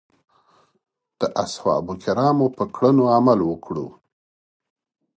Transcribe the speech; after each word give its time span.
د 1.19 1.21
اصحابو 1.43 1.93
کرامو 2.03 2.47
په 2.57 2.63
کړنو 2.73 3.03
عمل 3.15 3.39
وکړو. 3.45 3.87